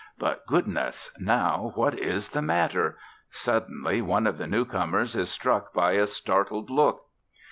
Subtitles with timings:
[0.17, 1.11] But goodness!
[1.19, 2.97] Now what is the matter?
[3.29, 7.05] Suddenly one of the newcomers is struck by a startled look.